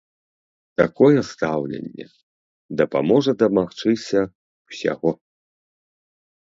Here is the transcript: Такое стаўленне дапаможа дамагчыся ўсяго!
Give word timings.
Такое 0.81 1.19
стаўленне 1.31 2.05
дапаможа 2.81 3.31
дамагчыся 3.43 4.21
ўсяго! 4.67 5.11